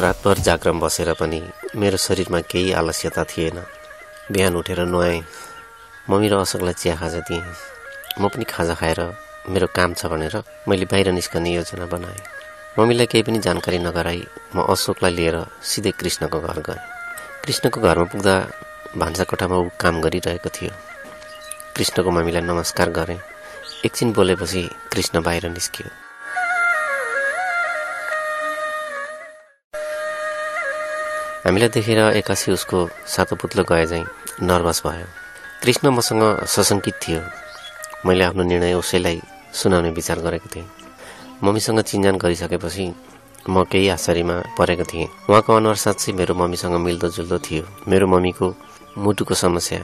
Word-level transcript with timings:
रातभर 0.00 0.38
जाग्रम 0.38 0.80
बसेर 0.80 1.12
पनि 1.20 1.40
मेरो 1.76 1.96
शरीरमा 1.96 2.40
केही 2.50 2.72
आलस्यता 2.72 3.24
थिएन। 3.24 3.58
बिहान 4.32 4.56
उठेर 4.56 4.80
नुहाएँ। 4.88 5.22
मम्मी 6.10 6.28
र 6.28 6.34
अशोकलाई 6.40 6.74
चिया 6.74 6.94
खाजा 6.96 7.20
दिएँ। 7.28 7.44
म 8.20 8.28
पनि 8.28 8.44
खाजा 8.44 8.74
खाएर 8.74 9.00
मेरो 9.48 9.66
काम 9.76 9.94
छ 9.94 10.06
भनेर 10.08 10.42
मैले 10.68 10.84
बाहिर 10.88 11.12
निस्कने 11.12 11.52
योजना 11.52 11.86
बनाएँ। 11.86 12.22
मम्मीलाई 12.78 13.06
केही 13.06 13.22
पनि 13.22 13.38
जानकारी 13.44 13.78
नगराई 13.78 14.20
म 14.56 14.64
अशोकलाई 14.64 15.12
लिएर 15.12 15.36
सिधै 15.62 15.92
कृष्णको 16.00 16.40
घर 16.40 16.58
गएँ। 16.64 16.80
कृष्णको 17.44 17.80
घरमा 17.80 18.04
पुग्दा 18.12 18.34
भान्सा 18.96 19.24
कोठामा 19.24 19.56
ऊ 19.56 19.68
काम 19.80 20.00
गरिरहेको 20.00 20.48
थियो। 20.48 20.72
कृष्णको 21.76 22.10
मम्मीलाई 22.10 22.42
नमस्कार 22.42 22.88
गरेँ। 22.90 23.20
एकछिन 23.84 24.12
बोलेपछि 24.12 24.62
कृष्ण 24.92 25.22
बाहिर 25.22 25.48
निस्कियो। 25.48 26.09
हामीलाई 31.40 31.68
देखेर 31.72 31.98
एक्कासी 32.20 32.52
उसको 32.52 32.78
सातो 33.08 33.36
पुत्लो 33.40 33.64
गए 33.64 33.86
चाहिँ 33.86 34.04
नर्भस 34.44 34.82
भयो। 34.86 35.06
कृष्ण 35.62 35.88
मसँग 35.88 36.44
सशङ्कित 36.44 36.94
थियो। 37.02 37.20
मैले 38.06 38.24
आफ्नो 38.24 38.42
निर्णय 38.44 38.74
उसैलाई 38.74 39.20
सुनाउने 39.52 39.90
विचार 39.90 40.18
गरेको 40.20 40.48
थिएँ। 40.54 40.66
मम्मीसँग 41.42 41.80
चिन्जान 41.80 42.16
गरिसकेपछि 42.20 42.86
म 43.48 43.64
केही 43.64 43.88
आश्चर्यमा 43.88 44.36
परेको 44.58 44.84
थिएँ। 44.84 45.08
उहाँको 45.28 45.56
अनुहार 45.56 45.76
साँच्चै 45.76 46.12
मेरो 46.12 46.34
मम्मीसँग 46.36 46.76
मिल्दोजुल्दो 46.76 47.38
थियो। 47.38 47.64
मेरो 47.88 48.06
मम्मीको 48.06 48.46
मुटुको 48.98 49.34
समस्या 49.34 49.80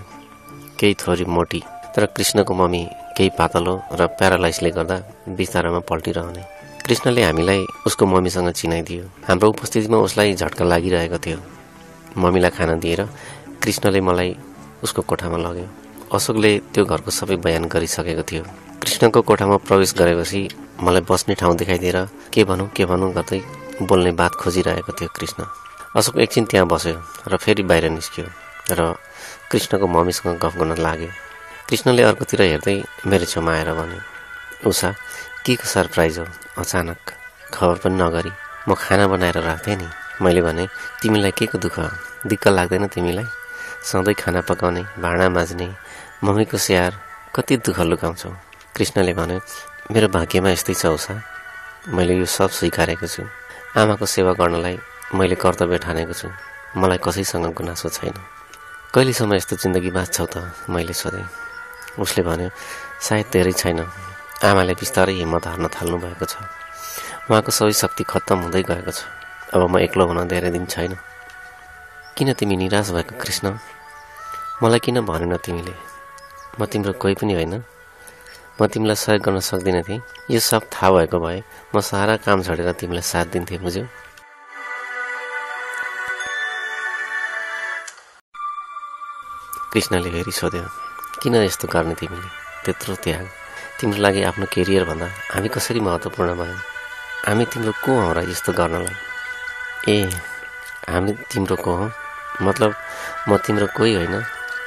केही 0.79 0.95
थोरी 1.01 1.25
मोटी 1.25 1.63
तर 1.97 2.07
कृष्णको 2.13 2.53
मम्मी 2.55 2.83
केही 3.17 3.31
पातलो 3.39 3.75
र 3.97 4.07
प्यारालाइसले 4.21 4.71
गर्दा 4.77 4.97
बिस्तारामा 5.33 5.81
पल्टिरहने। 5.89 6.43
कृष्णले 6.87 7.23
हामीलाई 7.23 7.65
उसको 7.87 8.07
मम्मीसँग 8.07 8.51
चिनाइदियो। 8.55 9.05
हाम्रो 9.27 9.49
उपस्थितिमा 9.51 9.99
उसलाई 10.07 10.35
झट्का 10.35 10.65
लागिरहेको 10.65 11.19
थियो। 11.19 11.39
मम्मीलाई 12.15 12.51
खाना 12.55 12.75
दिएर 12.79 13.03
कृष्णले 13.59 14.01
मलाई 14.07 14.31
उसको 14.87 15.03
कोठामा 15.03 15.39
लग्यो। 15.43 15.67
अशोकले 16.15 16.53
त्यो 16.71 16.85
घरको 16.87 17.11
सबै 17.11 17.37
बयान 17.43 17.65
गरिसकेको 17.67 18.23
थियो। 18.23 18.43
कृष्णको 18.83 19.23
कोठामा 19.27 19.57
प्रवेश 19.67 19.95
गरेपछि 19.99 20.41
मलाई 20.79 21.03
बस्ने 21.11 21.35
ठाउँ 21.35 21.57
देखाइदिएर 21.59 21.99
के 22.31 22.45
भनौँ 22.47 22.69
के 22.71 22.85
भनौँ 22.87 23.11
गर्दै 23.19 23.41
बोल्ने 23.83 24.13
बात 24.15 24.33
खोजिरहेको 24.39 24.93
थियो 24.95 25.11
कृष्ण। 25.11 25.43
अशोक 25.91 26.17
एकछिन 26.23 26.45
त्यहाँ 26.47 26.67
बस्यो 26.71 26.95
र 27.27 27.37
फेरि 27.43 27.63
बाहिर 27.67 27.91
निस्क्यो 27.99 28.27
र 28.79 28.95
कृष्णको 29.51 29.87
मम्मीसँग 29.91 30.39
गफ 30.39 30.55
गर्न 30.55 30.79
लाग्यो। 30.79 31.11
कृष्णले 31.67 32.03
अर्कोतिर 32.15 32.43
हेर्दै 32.43 32.79
मेरो 33.11 33.27
छेउमा 33.27 33.53
आएर 33.59 33.75
भन्यो 33.75 34.71
उषा 34.71 34.95
के 35.47 35.55
को 35.55 35.65
सरप्राइज 35.65 36.19
हो? 36.19 36.27
अचानक 36.59 36.99
खबर 37.55 37.77
पनि 37.79 37.95
नगरी 38.03 38.31
म 38.69 38.75
खाना 38.75 39.07
बनाएर 39.07 39.39
राख्थेँ 39.39 39.77
नि। 39.79 39.87
मैले 40.19 40.43
भने 40.43 40.67
तिमीलाई 41.03 41.31
के 41.39 41.47
को 41.47 41.59
दुःख? 41.63 41.79
दिक्क 42.27 42.49
लाग्दैन 42.49 42.87
तिमीलाई। 42.91 43.27
सधैँ 43.87 44.15
खाना 44.19 44.41
पकाउने 44.43 44.83
भाँडा 44.99 45.29
माझ्ने 45.31 45.69
मम्मीको 46.25 46.59
स्याहार 46.59 46.93
कति 47.35 47.57
दुःख 47.63 47.79
लुकाउँछौ 47.87 48.31
कृष्णले 48.75 49.13
भन्यो 49.15 49.39
मेरो 49.95 50.09
भाग्यमा 50.11 50.51
यस्तै 50.51 50.75
छ 50.75 50.91
उषा 50.91 51.15
मैले 51.95 52.19
यो 52.19 52.27
सब 52.27 52.51
स्वीकारेको 52.51 53.07
छु। 53.07 53.23
आमाको 53.79 54.07
सेवा 54.07 54.33
गर्नलाई 54.35 54.79
मैले 55.15 55.39
कर्तव्य 55.39 55.79
ठानेको 55.79 56.15
छु। 56.19 56.29
मलाई 56.75 56.99
कसैसँग 56.99 57.55
गुनासो 57.55 57.89
छैन। 57.95 58.19
कहिलेसम्म 58.91 59.35
यस्तो 59.39 59.55
जिन्दगी 59.63 59.91
बाँच्छौ 59.95 60.27
त 60.27 60.35
मैले 60.67 60.91
सोधेँ। 60.91 61.23
उसले 62.03 62.23
भन्यो 62.27 62.51
सायद 62.99 63.27
धेरै 63.31 63.55
छैन। 63.55 63.87
आमाले 64.37 64.75
बिस्तारै 64.77 65.17
हिम्मत 65.17 65.47
हार्न 65.49 65.67
थाल्नु 65.73 65.97
भएको 65.97 66.27
छ। 66.29 66.45
उहाँको 67.33 67.51
सबै 67.57 67.73
शक्ति 67.73 68.05
खत्तम 68.05 68.39
हुँदै 68.45 68.63
गएको 68.69 68.93
छ। 68.93 69.09
अब 69.57 69.65
म 69.65 69.81
एक्लो 69.81 70.05
हुन 70.13 70.29
धेरै 70.29 70.53
दिन 70.53 70.69
छैन। 70.69 70.93
किन 72.13 72.37
तिमी 72.37 72.57
निराश 72.61 72.93
भएको 72.93 73.17
कृष्ण? 73.17 73.57
मलाई 74.61 74.81
किन 74.85 75.01
भनेन 75.09 75.37
तिमीले? 75.41 75.73
म 76.61 76.69
तिम्रो 76.69 76.93
कोही 77.01 77.15
पनि 77.17 77.33
होइन। 77.33 77.65
म 78.61 78.67
तिमीलाई 78.69 78.97
सहयोग 79.01 79.25
गर्न 79.25 79.41
सक्दिनँ 79.41 79.83
थिएँ 79.89 80.01
यो 80.31 80.41
सब 80.41 80.69
थाहा 80.69 80.93
भएको 80.93 81.17
भए 81.17 81.41
म 81.73 81.81
सारा 81.81 82.17
काम 82.21 82.45
छोडेर 82.45 82.73
तिमीलाई 82.77 83.05
साथ 83.09 83.33
दिन्थेँ 83.33 83.59
बुझ्यौ? 83.65 83.89
कृष्णले 89.73 90.11
फेरि 90.13 90.33
सोध्यो 90.33 90.65
किन 91.25 91.35
यस्तो 91.41 91.69
गर्ने 91.73 91.95
तिमीले? 91.97 92.29
त्यत्रो 92.65 92.95
त्याग। 93.01 93.46
तिम्रो 93.81 94.01
लागि 94.01 94.23
आफ्नो 94.25 94.47
केरियरभन्दा 94.55 95.07
हामी 95.33 95.49
कसरी 95.53 95.81
महत्त्वपूर्ण 95.81 96.31
भयौँ? 96.41 96.61
हामी 97.29 97.45
तिम्रो 97.53 97.73
को 97.85 97.93
हौ 98.01 98.13
र 98.17 98.19
यस्तो 98.25 98.53
गर्नलाई? 98.57 98.97
ए 99.89 99.97
हामी 100.89 101.13
तिम्रो 101.29 101.57
को 101.61 101.73
हौ? 101.77 101.87
मतलब 102.41 102.71
म 103.29 103.37
तिम्रो 103.37 103.67
कोही 103.77 103.95
होइन 103.95 104.15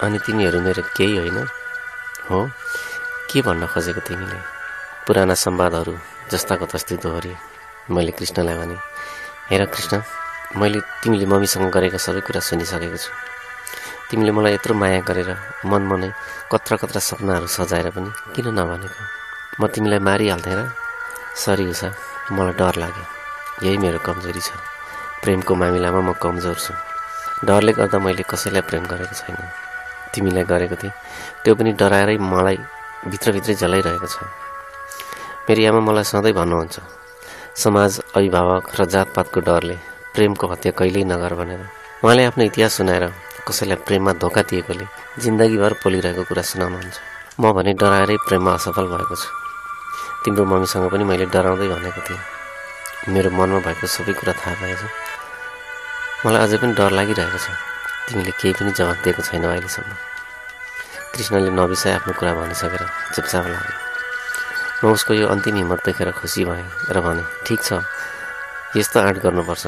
अनि 0.06 0.18
तिमीहरू 0.26 0.62
मेरो 0.62 0.84
केही 0.98 1.18
होइन? 1.18 1.38
हो? 2.30 2.40
के 3.30 3.42
भन्न 3.42 3.66
खोजेको 3.74 4.02
तिमीले? 4.06 4.38
पुराना 5.08 5.34
संवादहरू 5.34 5.94
जस्ताको 6.30 6.66
तस्तै 6.70 6.96
दोहोरी। 7.02 7.34
मैले 7.90 8.12
कृष्णलाई 8.14 8.58
भने 8.62 8.78
हेर 9.50 9.66
कृष्ण 9.74 10.02
मैले 10.62 10.80
तिमीले 11.02 11.26
मम्मीसँग 11.26 11.66
गरेको 11.74 11.98
सबै 11.98 12.22
कुरा 12.22 12.42
सुनिसकेको 12.46 12.98
छु। 12.98 13.10
तिमीले 14.10 14.32
मलाई 14.34 14.54
यत्रो 14.58 14.74
माया 14.74 15.00
गरेर 15.06 15.30
मन 15.70 15.84
मनै 15.86 16.10
कत्रा 16.52 16.76
कत्रा 16.82 17.00
सपनाहरू 17.10 17.48
सजाएर 17.58 17.88
पनि 17.94 18.10
किन 18.34 18.48
नभनेको 18.58 19.02
म 19.60 19.62
तिमीलाई 19.70 20.02
मारिहाल्थेँ 20.02 20.56
र? 20.58 20.62
सरी 21.38 21.66
उषा 21.70 21.90
मलाई 22.34 22.54
डर 22.58 22.76
लाग्यो। 22.82 23.06
यही 23.66 23.78
मेरो 23.78 24.00
कमजोरी 24.02 24.42
छ। 24.42 24.50
प्रेमको 25.22 25.54
मामिलामा 25.62 26.02
म 26.02 26.10
कमजोर 26.18 26.58
छु। 26.58 26.74
डरले 27.46 27.72
गर्दा 27.78 27.98
मैले 28.02 28.24
कसैलाई 28.26 28.64
प्रेम 28.66 28.84
गरेको 28.90 29.14
छैन। 29.14 29.38
तिमीलाई 30.14 30.46
गरेको 30.52 30.76
थिएँ। 30.82 30.94
त्यो 31.46 31.54
पनि 31.54 31.72
डराएरै 31.78 32.18
मलाई 32.18 32.58
भित्रभित्रै 33.14 33.56
जलाइरहेको 33.62 34.08
छ। 34.10 34.18
मेरी 35.46 35.62
आमा 35.70 35.82
मलाई 35.86 36.06
सधैँ 36.10 36.34
भन्नुहुन्छ 36.34 36.76
समाज 37.62 37.92
अभिभावक 38.18 38.64
र 38.74 38.80
जातपातको 38.90 39.40
डरले 39.46 39.78
प्रेमको 40.18 40.46
हत्या 40.50 40.72
कहिल्यै 40.80 41.06
नगर 41.14 41.34
भनेर। 41.40 41.62
उहाँले 42.04 42.24
आफ्नो 42.30 42.44
इतिहास 42.50 42.74
सुनाएर 42.80 43.06
कसैलाई 43.50 43.82
प्रेममा 43.82 44.12
धोका 44.22 44.42
दिएकोले 44.46 44.86
जिन्दगीभर 45.18 45.74
पोलिरहेको 45.82 46.24
कुरा 46.30 46.44
सुनाउनुहुन्छ। 46.46 46.98
म 47.42 47.44
भने 47.58 47.74
डराएरै 47.82 48.18
प्रेममा 48.30 48.52
असफल 48.62 48.86
भएको 48.94 49.16
छु। 49.18 49.30
तिम्रो 50.22 50.46
मम्मीसँग 50.46 50.86
पनि 50.94 51.04
मैले 51.10 51.26
डराउँदै 51.34 51.68
भनेको 51.74 52.02
थिएँ। 52.06 52.22
मेरो 53.10 53.30
मनमा 53.34 53.60
भएको 53.66 53.86
सबै 53.90 54.14
कुरा 54.14 54.34
थाहा 54.38 54.54
पाएछ 54.62 54.82
मलाई 56.26 56.42
अझै 56.46 56.58
पनि 56.62 56.74
डर 56.78 56.92
लागिरहेको 56.94 57.40
छ। 57.42 57.48
तिमीले 58.06 58.32
केही 58.38 58.54
पनि 58.54 58.72
जवाब 58.78 58.98
दिएको 59.02 59.22
छैन 59.26 59.44
अहिलेसम्म। 59.50 59.92
कृष्णले 61.16 61.50
नबिसाइ 61.50 61.92
आफ्नो 61.98 62.14
कुरा 62.20 62.32
भनिसकेर 62.38 62.84
चुपचाप 63.16 63.46
लाग्यो। 63.50 63.76
म 64.84 64.94
उसको 64.94 65.12
यो 65.18 65.26
अन्तिम 65.34 65.56
हिम्मत 65.66 65.80
देखेर 65.90 66.12
खुसी 66.22 66.46
भएँ 66.46 66.94
र 66.94 66.98
भने 67.02 67.24
ठिक 67.48 67.60
छ। 67.66 67.82
यस्तो 68.78 68.98
आँट 69.00 69.18
गर्नुपर्छ। 69.26 69.66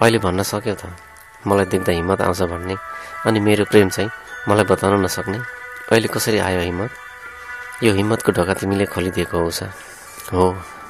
अहिले 0.00 0.18
भन्न 0.24 0.40
सक्यौ 0.46 0.74
त। 0.80 1.09
मलाई 1.46 1.66
देख्दा 1.72 1.92
हिम्मत 1.92 2.20
आउँछ 2.20 2.42
भन्ने। 2.52 2.76
अनि 3.26 3.38
मेरो 3.40 3.64
प्रेम 3.70 3.88
चाहिँ 3.88 4.10
मलाई 4.48 4.64
बताउन 4.64 5.04
नसक्ने। 5.04 5.38
अहिले 5.90 6.08
कसरी 6.08 6.38
आयो 6.38 6.60
हिम्मत? 6.60 6.90
यो 7.82 7.92
हिम्मतको 7.94 8.32
ढोका 8.32 8.54
तिमीले 8.60 8.86
खोलिदिएको 8.92 9.38
हो 9.38 9.46
उषा 9.48 9.68
हो 10.32 10.44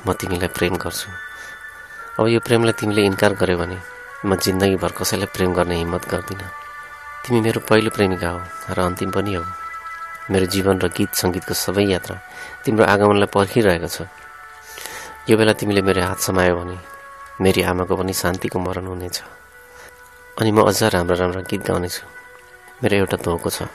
म 0.06 0.12
तिमीलाई 0.18 0.50
प्रेम 0.50 0.74
गर्छु। 0.76 1.08
अब 2.18 2.26
यो 2.28 2.40
प्रेमलाई 2.42 2.74
तिमीले 2.74 3.02
इन्कार 3.06 3.32
गर्यो 3.38 3.56
भने 3.58 3.78
म 4.26 4.36
जिन्दगीभर 4.36 4.90
कसैलाई 4.98 5.30
प्रेम 5.32 5.50
गर्ने 5.54 5.76
हिम्मत 5.80 6.04
गर्दिनँ। 6.10 6.50
तिमी 7.24 7.40
मेरो 7.40 7.60
पहिलो 7.64 7.90
प्रेमिका 7.94 8.28
हो 8.28 8.40
र 8.74 8.78
अन्तिम 8.90 9.10
पनि 9.14 9.34
हो। 9.34 9.44
मेरो 10.30 10.46
जीवन 10.46 10.76
र 10.82 10.88
गीत 10.90 11.14
सङ्गीतको 11.14 11.54
सबै 11.54 11.84
यात्रा 11.94 12.16
तिम्रो 12.66 12.84
आगमनलाई 12.84 13.30
पर्खिरहेको 13.30 13.88
छ। 13.88 14.10
यो 15.30 15.34
बेला 15.38 15.52
तिमीले 15.54 15.82
मेरो 15.82 16.00
हात 16.04 16.20
समायो 16.20 16.54
भने 16.58 16.76
मेरी 17.40 17.60
आमाको 17.70 17.94
पनि 17.96 18.12
शान्तिको 18.12 18.58
मरण 18.58 18.86
हुनेछ। 18.86 19.39
अनि 20.40 20.50
म 20.56 20.64
अझ 20.64 20.82
राम्रा 20.96 21.16
राम्रा 21.20 21.40
गीत 21.52 21.62
गाउनेछु। 21.68 22.02
मेरो 22.80 22.96
एउटा 22.96 23.16
धोको 23.20 23.50
छ। 23.52 23.68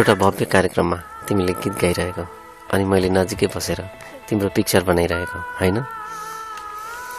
एउटा 0.00 0.14
भव्य 0.16 0.44
कार्यक्रममा 0.48 0.98
तिमीले 1.28 1.52
गीत 1.60 1.74
गाइरहेको 1.76 2.24
अनि 2.72 2.84
मैले 2.88 3.08
नजिकै 3.12 3.52
बसेर 3.52 3.80
तिम्रो 4.32 4.48
पिक्चर 4.56 4.82
बनाइरहेको 4.88 5.38
होइन? 5.60 5.84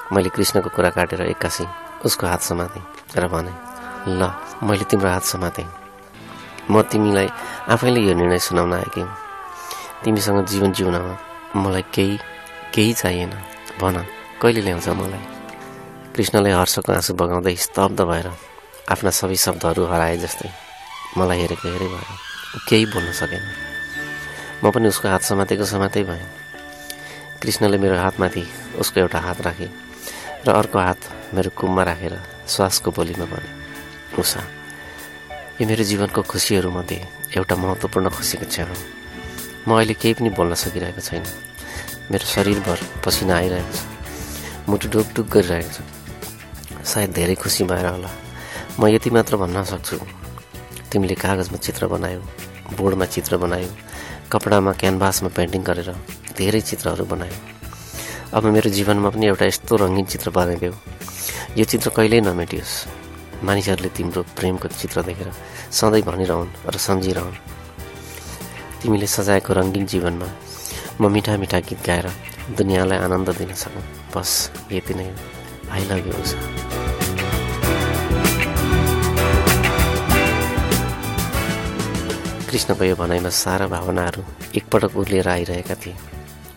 मैले 0.10 0.30
कृष्णको 0.34 0.70
कुरा 0.74 0.90
काटेर 0.98 1.22
एक्कासी 1.30 1.66
उसको 2.02 2.26
हात 2.26 2.42
समातेँ 2.42 2.82
र 3.22 3.28
भने 3.30 3.54
ल 4.18 4.22
मैले 4.66 4.90
तिम्रो 4.90 5.10
हात 5.14 5.30
समातेँ। 5.30 5.70
म 6.74 6.82
तिमीलाई 6.90 7.30
आफैले 7.70 8.02
यो 8.02 8.14
निर्णय 8.18 8.40
सुनाउन 8.50 8.74
आएकी 8.82 9.06
तिमीसँग 10.02 10.46
जीवन 10.50 10.72
जिउनमा 10.74 11.14
मलाई 11.54 11.86
केही 11.94 12.18
केही 12.74 12.94
चाहिएन। 12.98 13.34
भन 13.82 13.98
कहिले 14.42 14.62
ल्याउँछ 14.62 14.88
मलाई? 14.90 15.24
कृष्णले 16.14 16.52
हर्षको 16.54 16.92
आँसु 16.94 17.14
बगाउँदै 17.18 17.56
स्तब्ध 17.58 18.02
भएर 18.02 18.28
आफ्ना 18.94 19.10
सबै 19.10 19.36
शब्दहरू 19.36 19.86
हराए 19.90 20.18
जस्तै 20.22 20.50
मलाई 21.18 21.40
हेरेको 21.42 21.68
हेरे 21.68 21.88
भयो। 21.90 22.16
केही 22.70 22.86
बोल्न 22.94 23.12
सकेन। 23.12 23.44
म 24.64 24.70
पनि 24.70 24.88
उसको 24.94 25.08
हात 25.10 25.24
समातेको 25.26 25.66
समातै 25.66 26.04
भएँ। 26.06 26.26
कृष्णले 27.42 27.78
मेरो 27.82 27.98
हातमाथि 27.98 28.44
उसको 28.78 29.00
एउटा 29.00 29.20
हात 29.20 29.42
राखे 29.42 29.68
र 30.46 30.50
अर्को 30.54 30.78
हात 30.80 31.02
मेरो 31.34 31.50
कुममा 31.58 31.84
राखेर 31.84 32.14
श्वासको 32.46 32.92
बोलीमा 32.94 33.26
भने 33.26 33.50
उषा 34.22 34.42
यो 35.58 35.66
मेरो 35.66 35.84
जीवनको 35.90 36.22
खुसीहरूमध्ये 36.22 37.00
एउटा 37.38 37.56
महत्त्वपूर्ण 37.56 38.10
खुसीको 38.14 38.46
क्षण 38.46 38.70
हो। 38.70 38.78
म 39.66 39.70
अहिले 39.78 39.94
केही 39.98 40.14
पनि 40.14 40.30
बोल्न 40.38 40.54
सकिरहेको 40.54 41.02
छैन। 41.02 41.26
मेरो 42.12 42.28
शरीरभर 42.28 42.80
पसिना 43.08 43.36
आइरहेको 43.40 43.72
छ। 43.72 43.80
मुटु 44.68 44.88
डुकडुक 44.92 45.28
गरिरहेको 45.32 45.72
छ। 45.72 45.80
सायद 46.84 47.10
धेरै 47.16 47.36
खुसी 47.40 47.64
भएर 47.64 47.88
होला। 47.88 48.12
म 48.76 48.92
यति 48.92 49.10
मात्र 49.16 49.40
भन्न 49.40 49.64
सक्छु। 49.64 49.96
तिमीले 50.92 51.16
कागजमा 51.16 51.58
चित्र 51.64 51.88
बनायौ 51.88 52.20
बोर्डमा 52.76 53.06
चित्र 53.16 53.40
बनायौ 53.40 53.72
कपडामा 54.28 54.72
क्यानभासमा 54.76 55.30
पेन्टिङ 55.32 55.62
गरेर 55.64 55.90
धेरै 56.36 56.62
चित्रहरू 56.68 57.08
बनायौ। 57.08 57.36
अब 58.36 58.44
मेरो 58.44 58.70
जीवनमा 58.76 59.10
पनि 59.16 59.26
एउटा 59.32 59.46
यस्तो 59.48 59.74
रङ्गीन 59.80 60.06
चित्र 60.12 60.28
बनाइदेऊ। 60.36 60.76
यो 61.60 61.64
चित्र 61.64 61.88
कहिल्यै 61.96 62.22
नमेटियोस्। 62.28 62.76
मानिसहरूले 63.48 63.90
तिम्रो 63.96 64.22
प्रेमको 64.36 64.68
चित्र 64.68 64.98
देखेर 65.08 65.32
सधैँ 65.72 66.04
भनिरहन् 66.04 66.52
र 66.68 66.76
सम्झिरहन्। 66.76 67.40
तिमीले 68.84 69.08
सजाएको 69.08 69.52
रङ्गीन 69.56 69.86
जीवनमा 69.88 70.51
म 71.02 71.10
मिठा 71.10 71.36
मिठा 71.42 71.60
गीत 71.66 71.80
गाएर 71.82 72.08
दुनियाँलाई 72.58 72.98
आनन्द 73.10 73.30
दिन 73.38 73.54
सकौँ। 73.58 73.82
बस 74.14 74.32
यति 74.72 74.94
नै 74.94 75.10
आई 75.74 75.84
लभ 75.90 76.08
यु 76.08 76.14
कृष्णको 82.50 82.84
यो 82.86 82.96
भनाइमा 83.02 83.30
सारा 83.34 83.66
भावनाहरू 83.74 84.22
एकपटक 84.54 84.94
उर्लिएर 85.02 85.28
आइरहेका 85.30 85.76
थिए। 85.82 85.96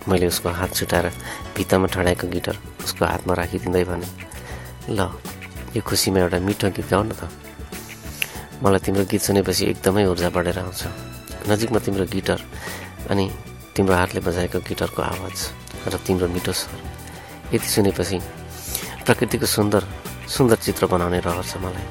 मैले 0.09 0.27
उसको 0.29 0.49
हात 0.61 0.75
छुटाएर 0.77 1.09
भित्तामा 1.57 1.87
ठडाएको 1.89 2.29
गिटार 2.29 2.57
उसको 2.85 3.05
हातमा 3.05 3.35
राखिदिँदै 3.41 3.85
भने 3.89 4.09
ल 4.93 5.09
यो 5.73 5.81
खुसीमा 5.81 6.21
एउटा 6.21 6.39
मिठो 6.45 6.69
गीत 6.69 6.89
गाउ 6.93 7.03
न 7.09 7.17
त। 7.17 7.33
मलाई 8.61 8.81
तिम्रो 8.85 9.05
गीत 9.09 9.23
सुनेपछि 9.25 9.65
एकदमै 9.73 10.05
ऊर्जा 10.13 10.29
बढेर 10.37 10.59
आउँछ। 10.61 10.83
नजिकमा 11.49 11.79
तिम्रो 11.81 12.05
गिटार 12.13 12.41
अनि 13.09 13.25
तिम्रो 13.75 13.95
हातले 13.95 14.21
बजाएको 14.23 14.59
गिटारको 14.71 15.03
आवाज 15.03 15.39
र 15.91 15.99
तिम्रो 16.07 16.29
मिठो 16.31 16.53
स्वर। 16.55 16.79
यति 17.55 17.69
सुनेपछि 17.69 18.19
प्रकृतिको 19.03 19.47
सुन्दर 19.47 19.83
सुन्दर 20.31 20.57
चित्र 20.63 20.87
बनाउने 20.87 21.19
रहर 21.27 21.43
छ 21.43 21.59
मलाई। 21.59 21.87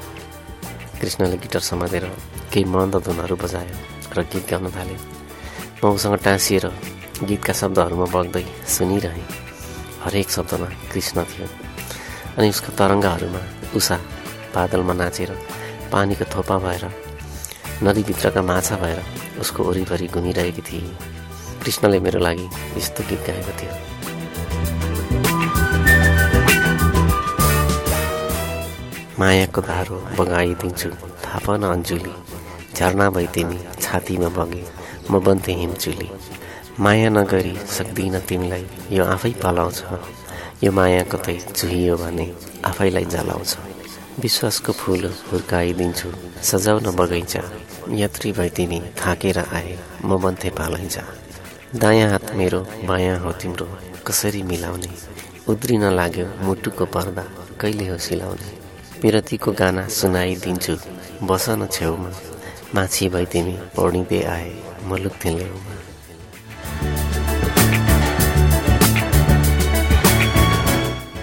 कृष्णले 1.00 1.36
गिटार 1.44 1.62
समातेर 1.62 2.04
केही 2.52 2.64
मन्द 2.64 2.96
धुनहरू 3.04 3.36
बजायो 3.36 3.76
र 4.16 4.24
गीत 4.32 4.48
गाउन 4.50 4.72
थाले। 4.72 4.96
म 5.84 5.92
उसँग 5.92 6.16
टाँसिएर 6.24 6.66
गीतका 7.28 7.52
शब्दहरूमा 7.52 8.06
बग्दै 8.16 8.44
सुनिरहेँ। 8.64 9.28
हरेक 10.04 10.28
शब्दमा 10.30 10.68
कृष्ण 10.88 11.24
थियो। 11.28 11.46
अनि 12.40 12.48
उसको 12.48 12.72
तरङ्गहरूमा 12.80 13.42
उषा 13.76 13.96
बादलमा 14.56 14.94
नाचेर 15.00 15.30
पानीको 15.92 16.24
थोपा 16.32 16.56
भएर 16.64 16.84
नदीभित्रका 17.84 18.42
माछा 18.42 18.76
भएर 18.80 18.98
उसको 19.40 19.60
वरिपरि 19.62 20.06
घुमिरहेकी 20.08 20.62
थिए। 20.64 21.12
कृष्णले 21.64 21.98
मेरो 22.04 22.18
लागि 22.20 22.48
यस्तो 22.76 23.02
गीत 23.08 23.26
गाएको 23.26 23.52
थियो 23.58 23.72
मायाको 29.18 29.60
धारो 29.68 29.96
बगाइदिन्छु 30.18 30.90
थाहा 31.24 31.38
पान 31.46 31.62
अन्जुली 31.64 32.14
झरना 32.76 33.08
भई 33.16 33.26
तिमी 33.34 33.58
छातीमा 33.80 34.28
बगे 34.36 34.64
म 35.10 35.20
बन्थे 35.24 35.52
हिमचुली 35.60 36.08
माया 36.84 37.08
नगरी 37.16 37.56
सक्दिनँ 37.76 38.20
तिमीलाई 38.28 38.66
यो 38.96 39.04
आफै 39.14 39.32
पलाउँछ 39.42 39.82
यो 40.64 40.72
माया 40.72 41.02
कतै 41.12 41.38
चुहियो 41.56 41.96
भने 41.96 42.26
आफैलाई 42.66 43.04
जलाउँछ 43.14 43.56
विश्वासको 44.22 44.72
फुल 44.80 45.02
हुर्काइदिन्छु 45.30 46.08
सजाउन 46.50 46.94
बगैँचा 47.00 47.42
यात्री 48.02 48.32
भए 48.36 48.48
तिमी 48.56 48.80
थाकेर 49.00 49.38
आए 49.48 49.78
म 50.04 50.20
बन्थे 50.22 50.50
पालैँचा 50.58 51.04
दायाँ 51.74 52.08
हात 52.10 52.34
मेरो 52.38 52.60
बायाँ 52.86 53.18
हो 53.18 53.30
तिम्रो। 53.34 53.66
कसरी 54.06 54.42
मिलाउने? 54.42 54.90
उद्रिन 55.50 55.84
लाग्यो 55.90 56.26
मुटुको 56.46 56.84
पर्दा 56.86 57.24
कहिले 57.60 57.86
हो 57.88 57.98
सिलाउने? 57.98 58.48
विरतीको 59.02 59.52
गाना 59.52 59.82
सुनाइदिन्छु 59.90 60.74
न 61.58 61.66
छेउमा। 61.66 62.10
माछी 62.74 63.08
भए 63.10 63.24
तिमी 63.26 63.54
पौडिँदै 63.74 64.22
आए 64.22 64.50
म 64.86 64.96
लुक्थेँ 65.02 65.34
ल्याउमा 65.34 65.74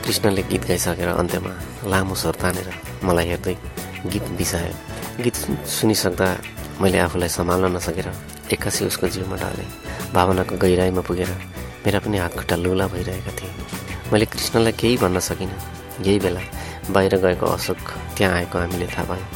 कृष्णले 0.03 0.41
गीत 0.51 0.63
गाइसकेर 0.67 1.09
अन्त्यमा 1.15 1.53
लामो 1.87 2.15
स्वर 2.15 2.35
तानेर 2.41 2.67
मलाई 3.07 3.27
हेर्दै 3.31 3.55
गीत 4.11 4.25
बिसायो। 4.35 4.75
गीत 5.23 5.35
सुनिसक्दा 5.75 6.27
मैले 6.81 6.99
आफूलाई 7.07 7.29
सम्हाल्न 7.39 7.75
नसकेर 7.75 8.07
एक्कासी 8.53 8.85
उसको 8.85 9.07
जिउमा 9.07 9.35
ढालेँ 9.37 9.67
भावनाको 10.13 10.57
गहिराइमा 10.57 11.01
पुगेर। 11.01 11.29
मेरा 11.85 11.99
पनि 11.99 12.17
हातखुट्टा 12.17 12.55
लुला 12.55 12.87
भइरहेका 12.87 13.31
थिए। 13.31 13.51
मैले 14.11 14.25
कृष्णलाई 14.25 14.73
केही 14.79 14.97
भन्न 14.97 15.19
सकिनँ। 15.19 15.59
यही 16.05 16.19
बेला 16.19 16.41
बाहिर 16.91 17.15
गएको 17.23 17.45
अशोक 17.47 17.81
त्यहाँ 18.17 18.33
आएको 18.35 18.57
हामीले 18.59 18.87
थाहा 18.87 19.03
पायौँ। 19.09 19.27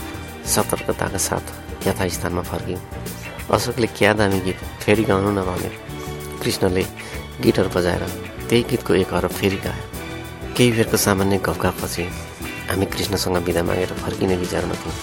सतर्कताका 0.46 1.18
साथ 1.18 1.46
यथास्थानमा 1.88 2.42
फर्क्यौँ। 2.42 2.82
अशोकले 3.56 3.88
क्या 3.98 4.14
दामी 4.20 4.40
गीत 4.42 4.60
फेरि 4.84 5.04
गाउनु 5.04 5.32
न 5.32 5.42
भन्यो 5.46 5.72
कृष्णले 6.44 6.84
गिटार 7.42 7.68
बजाएर 7.76 8.04
त्यही 8.50 8.64
गीतको 8.70 8.94
एक 8.94 9.14
हरफ 9.14 9.34
फेरि 9.40 9.58
गायो 9.66 10.54
केही 10.58 10.72
बेरको 10.72 10.98
सामान्य 10.98 11.38
गफगाफपछि 11.46 12.04
हामी 12.70 12.86
कृष्णसँग 12.86 13.38
बिदा 13.46 13.64
मागेर 13.64 13.94
फर्किने 14.04 14.36
विचारमा 14.38 14.76
थियौँ। 14.82 14.98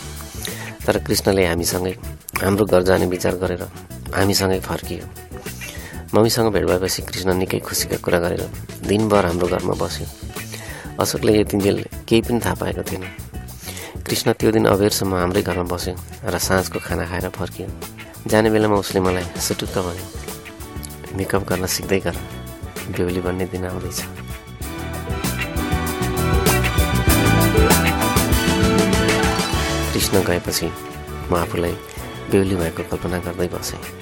तर 0.87 0.99
कृष्णले 1.07 1.47
हामीसँगै 1.47 1.95
हाम्रो 2.43 2.65
घर 2.67 2.83
जाने 2.83 3.07
विचार 3.07 3.35
गरेर 3.43 3.63
हामीसँगै 4.15 4.61
फर्कियो। 4.61 5.05
मम्मीसँग 6.15 6.49
भेट 6.53 6.65
भएपछि 6.69 7.03
कृष्ण 7.03 7.33
निकै 7.41 7.59
खुसीका 7.65 7.97
कुरा 8.05 8.19
गरेर 8.21 8.43
दिनभर 8.85 9.25
हाम्रो 9.27 9.47
घरमा 9.49 9.75
बस्यो। 9.81 10.07
अशोकले 11.01 11.33
यतिन्जेल 11.41 11.79
केही 12.09 12.21
पनि 12.23 12.41
थाहा 12.45 12.55
पाएको 12.61 12.83
थिएन। 12.85 13.05
कृष्ण 14.05 14.33
त्यो 14.37 14.51
दिन 14.53 14.65
अबेरसम्म 14.69 15.15
हाम्रै 15.17 15.43
घरमा 15.43 15.65
बस्यो 15.73 15.95
र 16.29 16.39
साँझको 16.39 16.79
खाना 16.85 17.05
खाएर 17.09 17.29
फर्कियो। 17.33 17.69
जाने 18.29 18.51
बेलामा 18.53 18.77
उसले 18.77 19.01
मलाई 19.01 19.25
सुटुक्क 19.41 19.77
भन्यो 19.87 20.07
मेकअप 21.17 21.43
गर्न 21.49 21.67
सिक्दै 21.67 22.01
गर। 22.05 22.17
बेहुली 22.93 23.21
बन्ने 23.25 23.47
दिन 23.49 23.65
आउँदैछ 23.73 24.01
कृष्ण 29.93 30.15
गएपछि 30.29 30.69
म 31.31 31.33
आफूलाई 31.41 31.75
बेहुली 32.31 32.57
भएको 32.57 32.83
कल्पना 32.91 33.19
गर्दै 33.25 33.49
बसेँ। 33.49 34.02